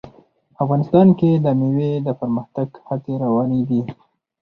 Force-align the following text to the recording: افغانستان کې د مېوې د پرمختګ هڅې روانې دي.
افغانستان 0.63 1.07
کې 1.19 1.29
د 1.43 1.45
مېوې 1.59 1.91
د 2.05 2.07
پرمختګ 2.19 2.67
هڅې 2.87 3.13
روانې 3.23 3.61
دي. 3.69 3.81